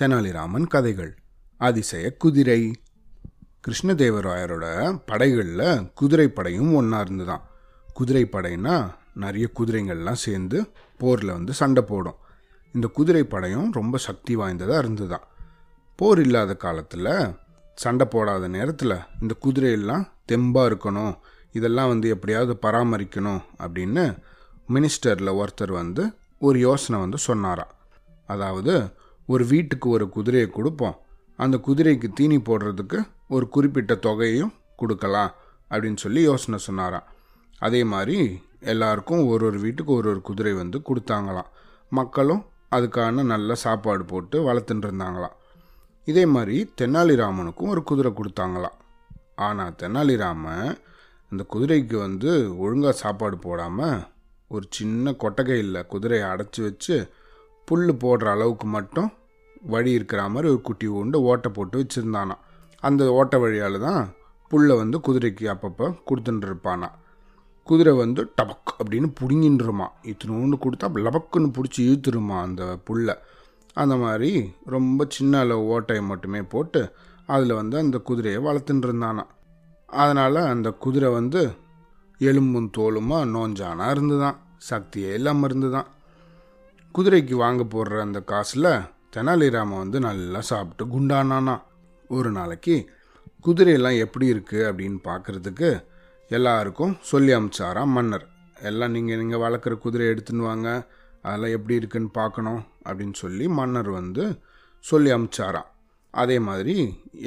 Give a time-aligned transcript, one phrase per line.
[0.00, 1.16] தெனாலிராமன் கதைகள்.
[1.56, 2.82] அதிசய குதிரை.
[3.66, 7.42] கிருஷ்ணதேவராயரோட படைகளில் குதிரை படையும் ஒன்றா இருந்துதான்.
[7.94, 12.14] குதிரை படைனா நிறைய குதிரைங்கள்லாம் சேர்ந்து போரில் வந்து சண்டை போடும்.
[12.72, 15.24] இந்த குதிரை படையும் ரொம்ப சக்தி வாய்ந்ததாக இருந்துதான்.
[15.96, 17.34] போர் இல்லாத காலத்தில்
[17.74, 21.18] சண்டை போடாத நேரத்தில் இந்த குதிரையெல்லாம் தெம்பாக இருக்கணும்
[21.52, 24.18] இதெல்லாம் வந்து எப்படியாவது பராமரிக்கணும் அப்படின்னு
[24.68, 27.74] மினிஸ்டரில் ஒருத்தர் வந்து ஒரு யோசனை வந்து சொன்னாராம்.
[28.26, 28.92] அதாவது
[29.32, 30.96] ஒரு வீட்டுக்கு ஒரு குதிரையை கொடுப்போம்.
[31.38, 32.98] அந்த குதிரைக்கு தீனி போடுறதுக்கு
[33.34, 35.32] ஒரு குறிப்பிட்ட தொகையும் கொடுக்கலாம்
[35.70, 37.08] அப்படின்னு சொல்லி யோசனை சொன்னாராம்.
[37.60, 38.16] அதே மாதிரி
[38.72, 41.50] எல்லாருக்கும் ஒரு ஒரு வீட்டுக்கு ஒரு ஒரு குதிரை வந்து கொடுத்தாங்களாம்.
[41.92, 42.42] மக்களும்
[42.76, 45.36] அதுக்கான நல்ல சாப்பாடு போட்டு வளர்த்துட்டு இருந்தாங்களாம்
[46.06, 48.76] இதே மாதிரி தெனாலிராமனுக்கும் ஒரு குதிரை கொடுத்தாங்களாம்.
[49.46, 50.68] ஆனால் தெனாலிராமன்
[51.32, 52.30] இந்த குதிரைக்கு வந்து
[52.64, 53.98] ஒழுங்காக சாப்பாடு போடாமல்
[54.50, 56.96] ஒரு சின்ன கொட்டகையில் குதிரையை அடைச்சி வச்சு
[57.68, 59.10] புல் போடுற அளவுக்கு மட்டும்
[59.62, 62.34] வழி இருக்கிற மாதிரி ஒரு குட்டி உண்டு ஓட்டை போட்டு வச்சுருந்தானா.
[62.80, 64.12] அந்த ஓட்டை வழியால் தான்
[64.48, 66.90] புல்லை வந்து குதிரைக்கு அப்பப்போ கொடுத்துட்டு இருப்பானா.
[67.64, 69.86] குதிரை வந்து டபக் அப்படின்னு பிடுங்கின்றுமா.
[70.02, 73.14] இத்தினோண்டு கொடுத்தா லபக்குன்னு பிடிச்சி இழுத்துருமா அந்த புல்லை.
[73.74, 76.92] அந்த மாதிரி ரொம்ப சின்ன அளவு ஓட்டையை மட்டுமே போட்டு
[77.26, 79.22] அதில் வந்து அந்த குதிரையை வளர்த்துட்டு இருந்தானா.
[79.86, 81.52] அதனால் அந்த குதிரை வந்து
[82.18, 84.40] எலும்பும் தோலுமா நோஞ்சானா இருந்துதான்.
[84.70, 85.86] சக்தியே இல்லாமல் இருந்துதான்.
[86.94, 88.80] குதிரைக்கு வாங்க போடுற அந்த காசில்
[89.14, 91.54] தெனாலிராம வந்து நல்லா சாப்பிட்டு குண்டானானா.
[92.16, 92.74] ஒரு நாளைக்கு
[93.46, 95.70] குதிரையெல்லாம் எப்படி இருக்குது அப்படின்னு பார்க்குறதுக்கு
[96.28, 98.26] எல்லாருக்கும் சொல்லி அமிச்சாராம் மன்னர்.
[98.68, 100.68] எல்லாம் நீங்கள் நீங்கள் வளர்க்குற குதிரை எடுத்துன்னு வாங்க.
[101.22, 104.24] அதெல்லாம் எப்படி இருக்குன்னு பார்க்கணும் அப்படின்னு சொல்லி மன்னர் வந்து
[104.84, 105.68] சொல்லி அமிச்சாராம்
[106.10, 106.74] அதே மாதிரி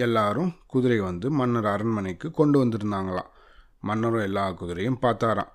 [0.06, 3.30] எல்லாரும் குதிரை வந்து மன்னர் அரண்மனைக்கு கொண்டு வந்திருந்தாங்களாம்.
[3.89, 5.52] மன்னரும் எல்லா குதிரையும் பார்த்தாராம்.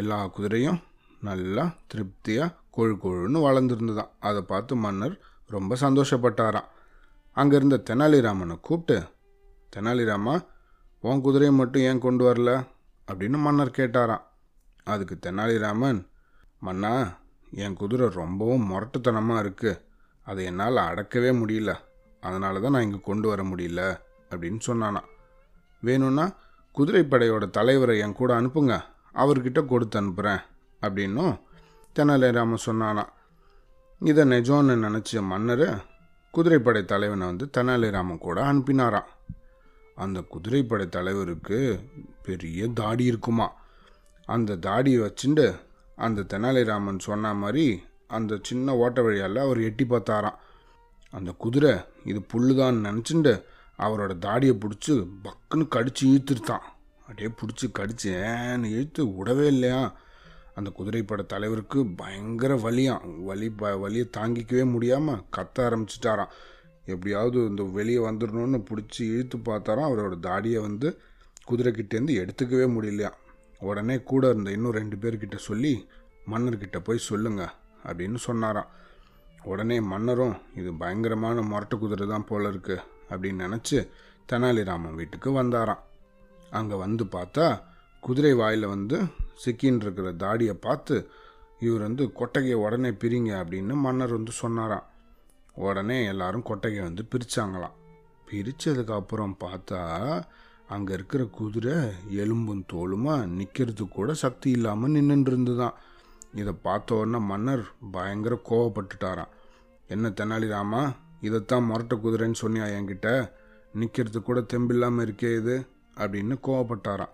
[0.00, 0.78] எல்லா குதிரையும்
[1.20, 4.12] நல்லா திருப்தியாக கொழு கொழுன்னு வளர்ந்துருந்துதான்.
[4.28, 5.14] அதை பார்த்து மன்னர்
[5.54, 6.68] ரொம்ப சந்தோஷப்பட்டாராம்.
[7.36, 8.96] அங்கே இருந்த தெனாலிராமனை கூப்பிட்டு
[9.76, 10.34] தெனாலிராமா
[11.04, 12.50] உன் குதிரையை மட்டும் ஏன் கொண்டு வரல?
[13.08, 14.24] அப்படின்னு மன்னர் கேட்டாராம்.
[14.84, 16.00] அதுக்கு தெனாலிராமன்
[16.60, 16.92] மன்னா
[17.62, 19.80] என் குதிரை ரொம்பவும் முரட்டுத்தனமாக இருக்குது
[20.26, 21.70] அதை என்னால் அடக்கவே முடியல.
[22.20, 23.82] அதனால தான் நான் இங்கே கொண்டு வர முடியல
[24.30, 25.00] அப்படின்னு சொன்னானா
[25.82, 26.26] வேணும்னா
[26.74, 28.74] குதிரைப்படையோட தலைவரை என் கூட அனுப்புங்க.
[29.14, 30.42] அவர்கிட்ட கொடுத்து அனுப்புகிறேன்
[30.80, 31.34] அப்படின்னும்
[31.96, 33.04] தெனாலிராமன் சொன்னானா
[34.04, 35.84] இதை நிஜம்னு நினச்ச மன்னர்
[36.30, 39.10] குதிரைப்படை தலைவனை வந்து தெனாலிராமன் கூட அனுப்பினாராம்
[39.96, 41.80] அந்த குதிரைப்படை தலைவருக்கு
[42.22, 43.52] பெரிய தாடி இருக்குமா?
[44.24, 45.46] அந்த தாடியை வச்சுட்டு
[45.96, 50.38] அந்த தெனாலிராமன் சொன்ன மாதிரி அந்த சின்ன ஓட்ட வழியால் அவர் எட்டி பார்த்தாராம்.
[51.10, 51.74] அந்த குதிரை
[52.04, 53.44] இது புல்லுதான்னு நினச்சிட்டு
[53.78, 54.92] அவரோட தாடியை பிடிச்சி
[55.24, 56.66] பக்குன்னு கடிச்சு இழுத்துருத்தான்.
[57.00, 59.96] அப்படியே பிடிச்சி கடிச்சு ஏன்னு இழுத்து விடவே இல்லையா
[60.54, 66.32] அந்த குதிரைப்பட தலைவருக்கு பயங்கர வலியாம் வலி ப வலியை தாங்கிக்கவே முடியாமல் கத்த ஆரம்பிச்சிட்டாராம்.
[66.92, 69.88] எப்படியாவது இந்த வெளியே வந்துடணும்னு பிடிச்சி இழுத்து பார்த்தாராம்.
[69.90, 70.88] அவரோட தாடியை வந்து
[71.50, 73.10] குதிரைக்கிட்டேருந்து எடுத்துக்கவே முடியலையா.
[73.60, 75.72] உடனே கூட இருந்த இன்னும் ரெண்டு பேர்கிட்ட சொல்லி
[76.32, 77.42] மன்னர்கிட்ட போய் சொல்லுங்க
[77.88, 78.70] அப்படின்னு சொன்னாராம்.
[79.52, 82.76] உடனே மன்னரும் இது பயங்கரமான முரட்டு குதிரை தான் போல இருக்கு
[83.10, 83.78] அப்படின்னு நினச்சி
[84.32, 85.82] தெனாலிராமன் வீட்டுக்கு வந்தாராம்.
[86.58, 87.46] அங்கே வந்து பார்த்தா
[88.02, 88.96] குதிரை வாயில் வந்து
[89.42, 90.94] சிக்கின்னு இருக்கிற தாடியை பார்த்து
[91.60, 94.86] இவர் வந்து கொட்டகையை உடனே பிரிங்க அப்படின்னு மன்னர் வந்து சொன்னாராம்.
[95.66, 97.76] உடனே எல்லாரும் கொட்டகையை வந்து பிரித்தாங்களாம்
[98.30, 99.80] பிரித்ததுக்கு அப்புறம் பார்த்தா
[100.68, 101.76] அங்கே இருக்கிற குதிரை
[102.22, 105.78] எலும்பும் தோலுமா நிற்கிறதுக்கு கூட சக்தி இல்லாமல் நின்றுட்டு தான்
[106.34, 109.32] இதை பார்த்த உடனே மன்னர் பயங்கர கோவப்பட்டுட்டாராம்.
[109.88, 110.82] என்ன தெனாலிராமா
[111.20, 113.08] இதைத்தான் முரட்ட குதிரைன்னு சொன்னியா என்கிட்ட?
[113.74, 115.56] நிற்கிறதுக்கு கூட தெம்பில்லாமல் இருக்கே இது
[115.96, 117.12] அப்படின்னு கோவப்பட்டாராம்.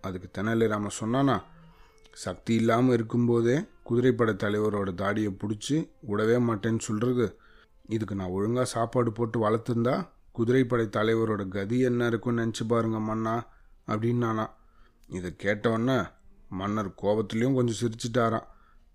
[0.00, 1.42] அதுக்கு தெனாலிராமன் சொன்னானா
[2.12, 5.76] சக்தி இல்லாமல் இருக்கும்போதே குதிரைப்படை தலைவரோட தாடியை பிடிச்சி
[6.08, 7.38] விடவே மாட்டேன்னு சொல்கிறது
[7.86, 13.46] இதுக்கு நான் ஒழுங்காக சாப்பாடு போட்டு வளர்த்துருந்தா குதிரைப்படை தலைவரோட கதி என்ன இருக்குன்னு நினச்சி பாருங்க மன்னா
[13.86, 14.46] அப்படின்னானா
[15.08, 16.10] இதை கேட்டவொன்னே
[16.48, 18.46] மன்னர் கோபத்துலேயும் கொஞ்சம் சிரிச்சிட்டாராம்.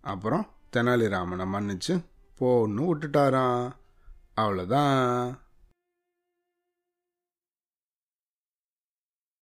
[0.02, 1.94] அப்புறம் தெனாலிராமனை மன்னிச்சு
[2.40, 3.72] போன்னு விட்டுட்டாராம்.
[4.36, 5.40] அவ்வளோதான்